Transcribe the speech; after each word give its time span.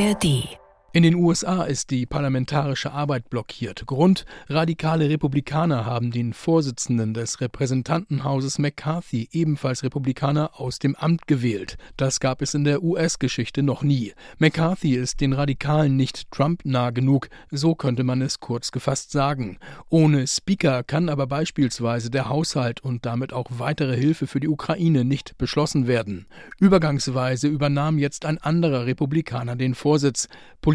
ARD 0.00 0.59
in 0.92 1.04
den 1.04 1.14
USA 1.14 1.62
ist 1.62 1.90
die 1.90 2.04
parlamentarische 2.04 2.90
Arbeit 2.90 3.30
blockiert. 3.30 3.86
Grund, 3.86 4.26
radikale 4.48 5.08
Republikaner 5.08 5.86
haben 5.86 6.10
den 6.10 6.32
Vorsitzenden 6.32 7.14
des 7.14 7.40
Repräsentantenhauses 7.40 8.58
McCarthy, 8.58 9.28
ebenfalls 9.30 9.84
Republikaner, 9.84 10.58
aus 10.58 10.80
dem 10.80 10.96
Amt 10.96 11.28
gewählt. 11.28 11.78
Das 11.96 12.18
gab 12.18 12.42
es 12.42 12.54
in 12.54 12.64
der 12.64 12.82
US-Geschichte 12.82 13.62
noch 13.62 13.84
nie. 13.84 14.14
McCarthy 14.38 14.96
ist 14.96 15.20
den 15.20 15.32
Radikalen 15.32 15.94
nicht 15.94 16.28
Trump-nah 16.32 16.90
genug, 16.90 17.28
so 17.52 17.76
könnte 17.76 18.02
man 18.02 18.20
es 18.20 18.40
kurz 18.40 18.72
gefasst 18.72 19.12
sagen. 19.12 19.58
Ohne 19.90 20.26
Speaker 20.26 20.82
kann 20.82 21.08
aber 21.08 21.28
beispielsweise 21.28 22.10
der 22.10 22.28
Haushalt 22.28 22.80
und 22.80 23.06
damit 23.06 23.32
auch 23.32 23.46
weitere 23.50 23.96
Hilfe 23.96 24.26
für 24.26 24.40
die 24.40 24.48
Ukraine 24.48 25.04
nicht 25.04 25.38
beschlossen 25.38 25.86
werden. 25.86 26.26
Übergangsweise 26.58 27.46
übernahm 27.46 27.96
jetzt 27.96 28.24
ein 28.24 28.38
anderer 28.38 28.86
Republikaner 28.86 29.54
den 29.54 29.76
Vorsitz. 29.76 30.26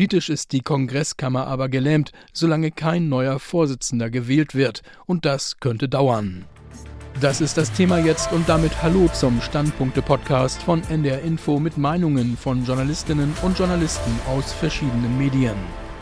Politisch 0.05 0.29
ist 0.29 0.51
die 0.51 0.61
Kongresskammer 0.61 1.47
aber 1.47 1.67
gelähmt, 1.67 2.11
solange 2.31 2.69
kein 2.69 3.09
neuer 3.09 3.39
Vorsitzender 3.39 4.11
gewählt 4.11 4.53
wird, 4.53 4.83
und 5.07 5.25
das 5.25 5.59
könnte 5.59 5.89
dauern. 5.89 6.45
Das 7.21 7.41
ist 7.41 7.57
das 7.57 7.71
Thema 7.71 7.97
jetzt 7.97 8.31
und 8.31 8.47
damit 8.47 8.83
Hallo 8.83 9.07
zum 9.11 9.41
Standpunkte-Podcast 9.41 10.61
von 10.61 10.83
NDR 10.89 11.23
Info 11.23 11.59
mit 11.59 11.79
Meinungen 11.79 12.37
von 12.37 12.63
Journalistinnen 12.65 13.33
und 13.41 13.57
Journalisten 13.57 14.11
aus 14.27 14.53
verschiedenen 14.53 15.17
Medien. 15.17 15.55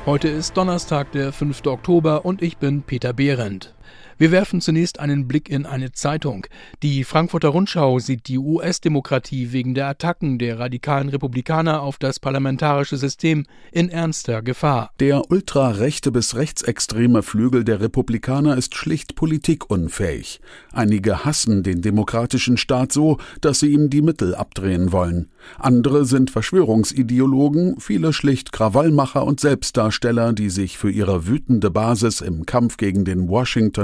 Heute 0.05 0.27
ist 0.27 0.57
Donnerstag, 0.57 1.13
der 1.13 1.31
5. 1.31 1.65
Oktober 1.67 2.25
und 2.25 2.41
ich 2.41 2.57
bin 2.57 2.81
Peter 2.81 3.13
Behrendt. 3.13 3.73
Wir 4.17 4.31
werfen 4.31 4.61
zunächst 4.61 4.99
einen 4.99 5.27
Blick 5.27 5.49
in 5.49 5.65
eine 5.65 5.91
Zeitung. 5.91 6.45
Die 6.81 7.03
Frankfurter 7.03 7.49
Rundschau 7.49 7.99
sieht 7.99 8.27
die 8.27 8.37
US-Demokratie 8.37 9.51
wegen 9.51 9.73
der 9.73 9.87
Attacken 9.87 10.37
der 10.37 10.59
radikalen 10.59 11.09
Republikaner 11.09 11.81
auf 11.81 11.97
das 11.97 12.19
parlamentarische 12.19 12.97
System 12.97 13.45
in 13.71 13.89
ernster 13.89 14.41
Gefahr. 14.41 14.91
Der 14.99 15.29
ultrarechte 15.31 16.11
bis 16.11 16.35
rechtsextreme 16.35 17.23
Flügel 17.23 17.63
der 17.63 17.81
Republikaner 17.81 18.55
ist 18.55 18.75
schlicht 18.75 19.15
politikunfähig. 19.15 20.39
Einige 20.71 21.25
hassen 21.25 21.63
den 21.63 21.81
demokratischen 21.81 22.57
Staat 22.57 22.91
so, 22.91 23.17
dass 23.41 23.59
sie 23.59 23.71
ihm 23.71 23.89
die 23.89 24.01
Mittel 24.01 24.35
abdrehen 24.35 24.91
wollen. 24.91 25.29
Andere 25.57 26.05
sind 26.05 26.31
Verschwörungsideologen, 26.31 27.79
viele 27.79 28.13
schlicht 28.13 28.51
Krawallmacher 28.51 29.25
und 29.25 29.39
Selbstdarsteller, 29.39 30.33
die 30.33 30.49
sich 30.49 30.77
für 30.77 30.89
ihre 30.89 31.27
wütende 31.27 31.71
Basis 31.71 32.21
im 32.21 32.45
Kampf 32.45 32.77
gegen 32.77 33.05
den 33.05 33.27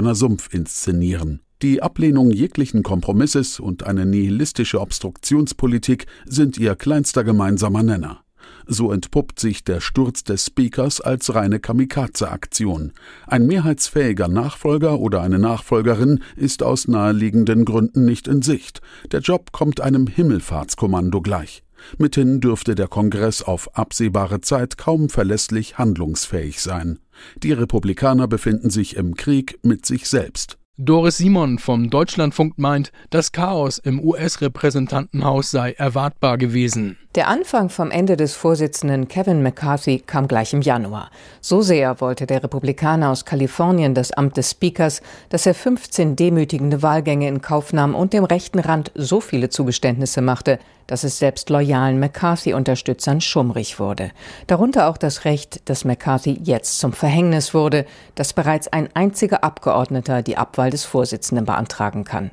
Washingtoner 0.00 0.14
Sumpf 0.14 0.48
inszenieren. 0.54 1.40
Die 1.60 1.82
Ablehnung 1.82 2.30
jeglichen 2.30 2.82
Kompromisses 2.82 3.60
und 3.60 3.82
eine 3.82 4.06
nihilistische 4.06 4.80
Obstruktionspolitik 4.80 6.06
sind 6.24 6.56
ihr 6.56 6.74
kleinster 6.74 7.22
gemeinsamer 7.22 7.82
Nenner. 7.82 8.22
So 8.66 8.92
entpuppt 8.92 9.38
sich 9.38 9.62
der 9.62 9.82
Sturz 9.82 10.24
des 10.24 10.46
Speakers 10.46 11.02
als 11.02 11.34
reine 11.34 11.60
Kamikaze-Aktion. 11.60 12.92
Ein 13.26 13.46
mehrheitsfähiger 13.46 14.28
Nachfolger 14.28 14.98
oder 14.98 15.20
eine 15.20 15.38
Nachfolgerin 15.38 16.20
ist 16.34 16.62
aus 16.62 16.88
naheliegenden 16.88 17.66
Gründen 17.66 18.06
nicht 18.06 18.26
in 18.26 18.40
Sicht. 18.40 18.80
Der 19.12 19.20
Job 19.20 19.52
kommt 19.52 19.82
einem 19.82 20.06
Himmelfahrtskommando 20.06 21.20
gleich. 21.20 21.62
Mithin 21.98 22.40
dürfte 22.40 22.74
der 22.74 22.88
Kongress 22.88 23.42
auf 23.42 23.76
absehbare 23.76 24.40
Zeit 24.40 24.78
kaum 24.78 25.08
verlässlich 25.08 25.78
handlungsfähig 25.78 26.60
sein. 26.60 26.98
Die 27.42 27.52
Republikaner 27.52 28.28
befinden 28.28 28.70
sich 28.70 28.96
im 28.96 29.14
Krieg 29.14 29.58
mit 29.62 29.86
sich 29.86 30.08
selbst. 30.08 30.60
Doris 30.82 31.18
Simon 31.18 31.58
vom 31.58 31.90
Deutschlandfunk 31.90 32.56
meint, 32.56 32.90
das 33.10 33.32
Chaos 33.32 33.76
im 33.76 34.02
US-Repräsentantenhaus 34.02 35.50
sei 35.50 35.72
erwartbar 35.72 36.38
gewesen. 36.38 36.96
Der 37.16 37.28
Anfang 37.28 37.68
vom 37.68 37.90
Ende 37.90 38.16
des 38.16 38.34
Vorsitzenden 38.34 39.06
Kevin 39.06 39.42
McCarthy 39.42 39.98
kam 39.98 40.26
gleich 40.26 40.54
im 40.54 40.62
Januar. 40.62 41.10
So 41.42 41.60
sehr 41.60 42.00
wollte 42.00 42.24
der 42.24 42.42
Republikaner 42.42 43.10
aus 43.10 43.26
Kalifornien 43.26 43.94
das 43.94 44.10
Amt 44.12 44.38
des 44.38 44.52
Speakers, 44.52 45.02
dass 45.28 45.44
er 45.44 45.52
15 45.54 46.16
demütigende 46.16 46.82
Wahlgänge 46.82 47.28
in 47.28 47.42
Kauf 47.42 47.74
nahm 47.74 47.94
und 47.94 48.14
dem 48.14 48.24
rechten 48.24 48.58
Rand 48.58 48.90
so 48.94 49.20
viele 49.20 49.50
Zugeständnisse 49.50 50.22
machte, 50.22 50.58
dass 50.90 51.04
es 51.04 51.20
selbst 51.20 51.50
loyalen 51.50 52.00
McCarthy-Unterstützern 52.00 53.20
schummrig 53.20 53.78
wurde. 53.78 54.10
Darunter 54.48 54.88
auch 54.88 54.96
das 54.96 55.24
Recht, 55.24 55.68
dass 55.68 55.84
McCarthy 55.84 56.40
jetzt 56.42 56.80
zum 56.80 56.92
Verhängnis 56.92 57.54
wurde, 57.54 57.86
dass 58.16 58.32
bereits 58.32 58.66
ein 58.66 58.88
einziger 58.94 59.44
Abgeordneter 59.44 60.22
die 60.22 60.36
Abwahl 60.36 60.70
des 60.70 60.84
Vorsitzenden 60.84 61.44
beantragen 61.44 62.02
kann. 62.02 62.32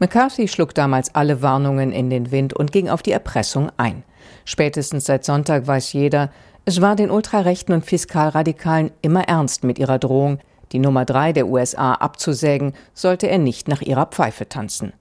McCarthy 0.00 0.48
schlug 0.48 0.74
damals 0.74 1.14
alle 1.14 1.40
Warnungen 1.40 1.92
in 1.92 2.10
den 2.10 2.30
Wind 2.30 2.52
und 2.52 2.72
ging 2.72 2.90
auf 2.90 3.00
die 3.00 3.12
Erpressung 3.12 3.70
ein. 3.78 4.02
Spätestens 4.44 5.06
seit 5.06 5.24
Sonntag 5.24 5.66
weiß 5.66 5.94
jeder, 5.94 6.30
es 6.66 6.82
war 6.82 6.96
den 6.96 7.10
Ultrarechten 7.10 7.74
und 7.74 7.86
Fiskalradikalen 7.86 8.90
immer 9.00 9.24
ernst 9.28 9.64
mit 9.64 9.78
ihrer 9.78 9.98
Drohung, 9.98 10.40
die 10.72 10.78
Nummer 10.78 11.06
drei 11.06 11.32
der 11.32 11.46
USA 11.46 11.94
abzusägen, 11.94 12.74
sollte 12.92 13.28
er 13.28 13.38
nicht 13.38 13.66
nach 13.66 13.80
ihrer 13.80 14.06
Pfeife 14.06 14.46
tanzen. 14.46 14.92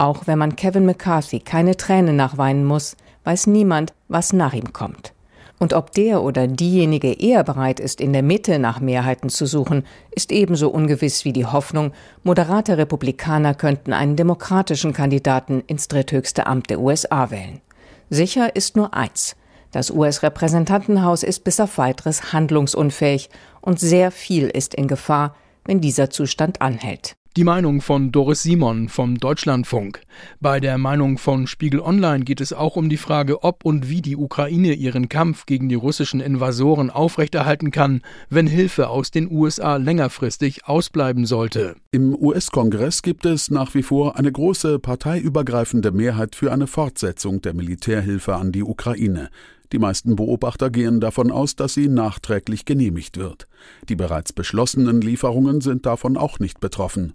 Auch 0.00 0.26
wenn 0.26 0.38
man 0.38 0.56
Kevin 0.56 0.86
McCarthy 0.86 1.40
keine 1.40 1.76
Tränen 1.76 2.16
nachweinen 2.16 2.64
muss, 2.64 2.96
weiß 3.24 3.48
niemand, 3.48 3.92
was 4.08 4.32
nach 4.32 4.54
ihm 4.54 4.72
kommt. 4.72 5.12
Und 5.58 5.74
ob 5.74 5.92
der 5.92 6.22
oder 6.22 6.46
diejenige 6.46 7.12
eher 7.12 7.44
bereit 7.44 7.78
ist, 7.78 8.00
in 8.00 8.14
der 8.14 8.22
Mitte 8.22 8.58
nach 8.58 8.80
Mehrheiten 8.80 9.28
zu 9.28 9.44
suchen, 9.44 9.84
ist 10.10 10.32
ebenso 10.32 10.70
ungewiss 10.70 11.26
wie 11.26 11.34
die 11.34 11.44
Hoffnung, 11.44 11.92
moderate 12.22 12.78
Republikaner 12.78 13.52
könnten 13.52 13.92
einen 13.92 14.16
demokratischen 14.16 14.94
Kandidaten 14.94 15.62
ins 15.66 15.86
dritthöchste 15.86 16.46
Amt 16.46 16.70
der 16.70 16.80
USA 16.80 17.30
wählen. 17.30 17.60
Sicher 18.08 18.56
ist 18.56 18.76
nur 18.76 18.94
eins. 18.94 19.36
Das 19.70 19.90
US-Repräsentantenhaus 19.90 21.22
ist 21.22 21.44
bis 21.44 21.60
auf 21.60 21.76
weiteres 21.76 22.32
handlungsunfähig 22.32 23.28
und 23.60 23.78
sehr 23.78 24.10
viel 24.10 24.48
ist 24.48 24.74
in 24.74 24.88
Gefahr, 24.88 25.36
wenn 25.66 25.82
dieser 25.82 26.08
Zustand 26.08 26.62
anhält. 26.62 27.16
Die 27.40 27.44
Meinung 27.44 27.80
von 27.80 28.12
Doris 28.12 28.42
Simon 28.42 28.90
vom 28.90 29.16
Deutschlandfunk. 29.16 30.02
Bei 30.40 30.60
der 30.60 30.76
Meinung 30.76 31.16
von 31.16 31.46
Spiegel 31.46 31.80
Online 31.80 32.22
geht 32.22 32.42
es 32.42 32.52
auch 32.52 32.76
um 32.76 32.90
die 32.90 32.98
Frage, 32.98 33.42
ob 33.42 33.64
und 33.64 33.88
wie 33.88 34.02
die 34.02 34.18
Ukraine 34.18 34.74
ihren 34.74 35.08
Kampf 35.08 35.46
gegen 35.46 35.70
die 35.70 35.74
russischen 35.74 36.20
Invasoren 36.20 36.90
aufrechterhalten 36.90 37.70
kann, 37.70 38.02
wenn 38.28 38.46
Hilfe 38.46 38.90
aus 38.90 39.10
den 39.10 39.32
USA 39.32 39.76
längerfristig 39.76 40.66
ausbleiben 40.66 41.24
sollte. 41.24 41.76
Im 41.92 42.14
US-Kongress 42.14 43.00
gibt 43.00 43.24
es 43.24 43.50
nach 43.50 43.72
wie 43.72 43.82
vor 43.82 44.18
eine 44.18 44.30
große 44.30 44.78
parteiübergreifende 44.78 45.92
Mehrheit 45.92 46.36
für 46.36 46.52
eine 46.52 46.66
Fortsetzung 46.66 47.40
der 47.40 47.54
Militärhilfe 47.54 48.36
an 48.36 48.52
die 48.52 48.64
Ukraine. 48.64 49.30
Die 49.72 49.78
meisten 49.78 50.16
Beobachter 50.16 50.68
gehen 50.68 51.00
davon 51.00 51.30
aus, 51.30 51.54
dass 51.54 51.74
sie 51.74 51.88
nachträglich 51.88 52.64
genehmigt 52.64 53.16
wird. 53.16 53.46
Die 53.88 53.94
bereits 53.94 54.32
beschlossenen 54.32 55.00
Lieferungen 55.00 55.60
sind 55.60 55.86
davon 55.86 56.16
auch 56.16 56.40
nicht 56.40 56.58
betroffen. 56.58 57.14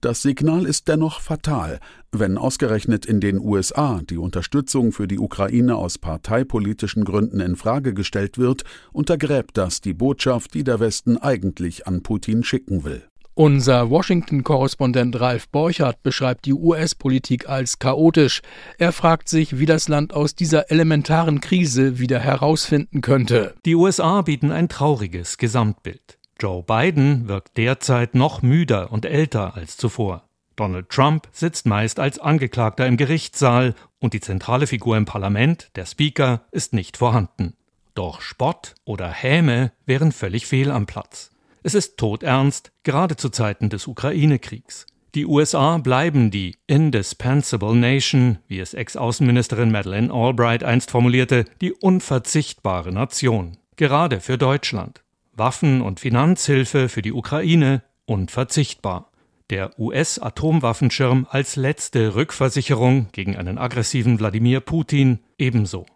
Das 0.00 0.22
Signal 0.22 0.64
ist 0.64 0.88
dennoch 0.88 1.20
fatal, 1.20 1.78
wenn 2.10 2.38
ausgerechnet 2.38 3.04
in 3.04 3.20
den 3.20 3.38
USA 3.38 4.00
die 4.02 4.16
Unterstützung 4.16 4.92
für 4.92 5.06
die 5.06 5.18
Ukraine 5.18 5.76
aus 5.76 5.98
parteipolitischen 5.98 7.04
Gründen 7.04 7.40
in 7.40 7.54
Frage 7.54 7.92
gestellt 7.92 8.38
wird, 8.38 8.64
untergräbt 8.92 9.58
das 9.58 9.82
die 9.82 9.92
Botschaft, 9.92 10.54
die 10.54 10.64
der 10.64 10.80
Westen 10.80 11.18
eigentlich 11.18 11.86
an 11.86 12.02
Putin 12.02 12.44
schicken 12.44 12.82
will. 12.84 13.02
Unser 13.34 13.90
Washington-Korrespondent 13.90 15.20
Ralf 15.20 15.48
Borchardt 15.48 16.02
beschreibt 16.02 16.46
die 16.46 16.54
US-Politik 16.54 17.48
als 17.48 17.78
chaotisch. 17.78 18.40
Er 18.78 18.92
fragt 18.92 19.28
sich, 19.28 19.58
wie 19.58 19.66
das 19.66 19.88
Land 19.88 20.14
aus 20.14 20.34
dieser 20.34 20.70
elementaren 20.70 21.40
Krise 21.40 21.98
wieder 21.98 22.18
herausfinden 22.18 23.02
könnte. 23.02 23.54
Die 23.66 23.74
USA 23.74 24.22
bieten 24.22 24.50
ein 24.50 24.68
trauriges 24.68 25.36
Gesamtbild. 25.36 26.19
Joe 26.40 26.62
Biden 26.62 27.28
wirkt 27.28 27.58
derzeit 27.58 28.14
noch 28.14 28.40
müder 28.40 28.90
und 28.92 29.04
älter 29.04 29.56
als 29.56 29.76
zuvor. 29.76 30.24
Donald 30.56 30.88
Trump 30.88 31.28
sitzt 31.32 31.66
meist 31.66 32.00
als 32.00 32.18
Angeklagter 32.18 32.86
im 32.86 32.96
Gerichtssaal 32.96 33.74
und 33.98 34.14
die 34.14 34.20
zentrale 34.20 34.66
Figur 34.66 34.96
im 34.96 35.04
Parlament, 35.04 35.70
der 35.76 35.84
Speaker, 35.84 36.42
ist 36.50 36.72
nicht 36.72 36.96
vorhanden. 36.96 37.54
Doch 37.94 38.22
Spott 38.22 38.74
oder 38.84 39.10
Häme 39.10 39.72
wären 39.84 40.12
völlig 40.12 40.46
fehl 40.46 40.70
am 40.70 40.86
Platz. 40.86 41.30
Es 41.62 41.74
ist 41.74 41.98
todernst, 41.98 42.72
gerade 42.84 43.16
zu 43.16 43.28
Zeiten 43.28 43.68
des 43.68 43.86
Ukraine-Kriegs. 43.86 44.86
Die 45.14 45.26
USA 45.26 45.76
bleiben 45.76 46.30
die 46.30 46.56
indispensable 46.66 47.76
nation, 47.76 48.38
wie 48.46 48.60
es 48.60 48.72
Ex-Außenministerin 48.72 49.70
Madeleine 49.70 50.10
Albright 50.10 50.64
einst 50.64 50.90
formulierte, 50.90 51.44
die 51.60 51.72
unverzichtbare 51.72 52.92
Nation. 52.92 53.58
Gerade 53.76 54.20
für 54.20 54.38
Deutschland. 54.38 55.02
Waffen- 55.32 55.82
und 55.82 56.00
Finanzhilfe 56.00 56.88
für 56.88 57.02
die 57.02 57.12
Ukraine 57.12 57.82
unverzichtbar. 58.06 59.10
Der 59.50 59.78
US-Atomwaffenschirm 59.78 61.26
als 61.28 61.56
letzte 61.56 62.14
Rückversicherung 62.14 63.08
gegen 63.12 63.36
einen 63.36 63.58
aggressiven 63.58 64.18
Wladimir 64.20 64.60
Putin 64.60 65.18
ebenso. 65.38 65.86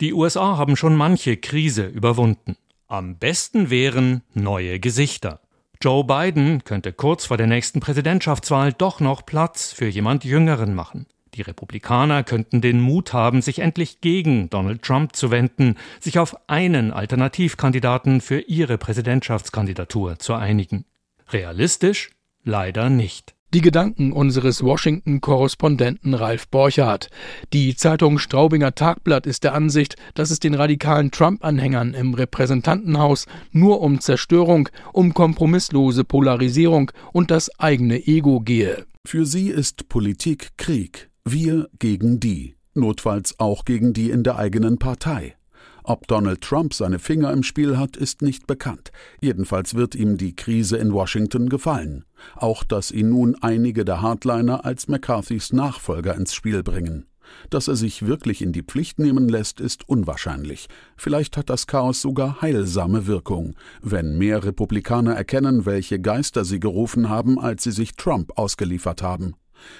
Die 0.00 0.14
USA 0.14 0.56
haben 0.56 0.76
schon 0.76 0.96
manche 0.96 1.36
Krise 1.36 1.86
überwunden. 1.86 2.56
Am 2.86 3.18
besten 3.18 3.68
wären 3.68 4.22
neue 4.32 4.80
Gesichter. 4.80 5.40
Joe 5.82 6.04
Biden 6.04 6.64
könnte 6.64 6.92
kurz 6.92 7.26
vor 7.26 7.36
der 7.36 7.46
nächsten 7.46 7.80
Präsidentschaftswahl 7.80 8.72
doch 8.72 9.00
noch 9.00 9.26
Platz 9.26 9.72
für 9.72 9.86
jemand 9.86 10.24
Jüngeren 10.24 10.74
machen. 10.74 11.06
Die 11.38 11.42
Republikaner 11.42 12.24
könnten 12.24 12.60
den 12.60 12.80
Mut 12.80 13.12
haben, 13.12 13.42
sich 13.42 13.60
endlich 13.60 14.00
gegen 14.00 14.50
Donald 14.50 14.82
Trump 14.82 15.14
zu 15.14 15.30
wenden, 15.30 15.76
sich 16.00 16.18
auf 16.18 16.36
einen 16.48 16.92
Alternativkandidaten 16.92 18.20
für 18.20 18.40
ihre 18.40 18.76
Präsidentschaftskandidatur 18.76 20.18
zu 20.18 20.34
einigen. 20.34 20.84
Realistisch? 21.30 22.10
Leider 22.42 22.90
nicht. 22.90 23.36
Die 23.54 23.60
Gedanken 23.60 24.12
unseres 24.12 24.64
Washington-Korrespondenten 24.64 26.14
Ralf 26.14 26.48
Borchardt. 26.48 27.08
Die 27.52 27.76
Zeitung 27.76 28.18
Straubinger 28.18 28.74
Tagblatt 28.74 29.24
ist 29.24 29.44
der 29.44 29.54
Ansicht, 29.54 29.94
dass 30.14 30.32
es 30.32 30.40
den 30.40 30.54
radikalen 30.54 31.12
Trump-Anhängern 31.12 31.94
im 31.94 32.14
Repräsentantenhaus 32.14 33.26
nur 33.52 33.80
um 33.80 34.00
Zerstörung, 34.00 34.68
um 34.92 35.14
kompromisslose 35.14 36.02
Polarisierung 36.02 36.90
und 37.12 37.30
das 37.30 37.48
eigene 37.60 38.08
Ego 38.08 38.40
gehe. 38.40 38.86
Für 39.06 39.24
sie 39.24 39.48
ist 39.48 39.88
Politik 39.88 40.50
Krieg, 40.58 41.08
wir 41.32 41.68
gegen 41.78 42.20
die, 42.20 42.56
notfalls 42.74 43.38
auch 43.38 43.64
gegen 43.64 43.92
die 43.92 44.10
in 44.10 44.22
der 44.22 44.36
eigenen 44.36 44.78
Partei. 44.78 45.36
Ob 45.84 46.06
Donald 46.06 46.42
Trump 46.42 46.74
seine 46.74 46.98
Finger 46.98 47.32
im 47.32 47.42
Spiel 47.42 47.78
hat, 47.78 47.96
ist 47.96 48.20
nicht 48.20 48.46
bekannt. 48.46 48.92
Jedenfalls 49.22 49.74
wird 49.74 49.94
ihm 49.94 50.18
die 50.18 50.36
Krise 50.36 50.76
in 50.76 50.92
Washington 50.92 51.48
gefallen. 51.48 52.04
Auch, 52.36 52.62
dass 52.62 52.90
ihn 52.90 53.08
nun 53.08 53.36
einige 53.40 53.86
der 53.86 54.02
Hardliner 54.02 54.66
als 54.66 54.88
McCarthys 54.88 55.52
Nachfolger 55.52 56.14
ins 56.14 56.34
Spiel 56.34 56.62
bringen. 56.62 57.06
Dass 57.50 57.68
er 57.68 57.76
sich 57.76 58.06
wirklich 58.06 58.42
in 58.42 58.52
die 58.52 58.62
Pflicht 58.62 58.98
nehmen 58.98 59.28
lässt, 59.28 59.60
ist 59.60 59.88
unwahrscheinlich. 59.88 60.68
Vielleicht 60.96 61.36
hat 61.36 61.50
das 61.50 61.66
Chaos 61.66 62.00
sogar 62.00 62.42
heilsame 62.42 63.06
Wirkung, 63.06 63.54
wenn 63.80 64.18
mehr 64.18 64.44
Republikaner 64.44 65.14
erkennen, 65.14 65.64
welche 65.64 66.00
Geister 66.00 66.44
sie 66.44 66.60
gerufen 66.60 67.08
haben, 67.08 67.38
als 67.38 67.64
sie 67.64 67.72
sich 67.72 67.96
Trump 67.96 68.38
ausgeliefert 68.38 69.02
haben. 69.02 69.34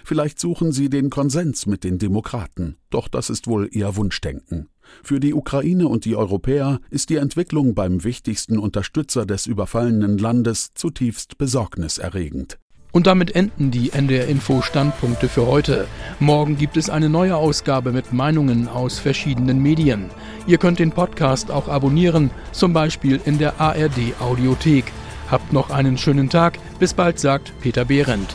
Vielleicht 0.05 0.39
suchen 0.39 0.73
sie 0.73 0.89
den 0.91 1.11
Konsens 1.11 1.67
mit 1.67 1.85
den 1.85 1.99
Demokraten, 1.99 2.77
doch 2.91 3.09
das 3.09 3.31
ist 3.31 3.47
wohl 3.47 3.69
ihr 3.73 3.97
Wunschdenken. 3.97 4.69
Für 5.03 5.21
die 5.21 5.35
Ukraine 5.35 5.89
und 5.89 6.05
die 6.05 6.17
Europäer 6.17 6.81
ist 6.91 7.11
die 7.11 7.17
Entwicklung 7.17 7.75
beim 7.75 8.05
wichtigsten 8.05 8.59
Unterstützer 8.59 9.27
des 9.27 9.47
überfallenen 9.47 10.19
Landes 10.19 10.73
zutiefst 10.75 11.39
besorgniserregend. 11.39 12.59
Und 12.91 13.07
damit 13.07 13.35
enden 13.35 13.71
die 13.71 13.93
NDR 13.93 14.27
Info 14.29 14.63
Standpunkte 14.63 15.29
für 15.29 15.47
heute. 15.47 15.87
Morgen 16.21 16.57
gibt 16.57 16.77
es 16.79 16.89
eine 16.89 17.11
neue 17.11 17.37
Ausgabe 17.37 17.93
mit 17.93 18.13
Meinungen 18.13 18.67
aus 18.67 18.99
verschiedenen 18.99 19.63
Medien. 19.63 20.07
Ihr 20.47 20.57
könnt 20.57 20.79
den 20.79 20.93
Podcast 20.93 21.51
auch 21.51 21.69
abonnieren, 21.69 22.31
zum 22.53 22.73
Beispiel 22.73 23.21
in 23.27 23.39
der 23.39 23.61
ARD 23.61 24.19
Audiothek. 24.21 24.87
Habt 25.31 25.53
noch 25.53 25.69
einen 25.71 25.99
schönen 25.99 26.31
Tag. 26.31 26.59
Bis 26.79 26.95
bald, 26.95 27.19
sagt 27.19 27.53
Peter 27.61 27.85
Behrendt. 27.85 28.35